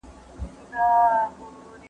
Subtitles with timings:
[0.71, 1.71] نازولینه